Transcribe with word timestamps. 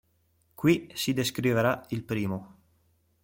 Qui 0.61 0.77
si 1.01 1.13
descriverà 1.13 1.75
il 1.89 2.03
primo. 2.13 2.41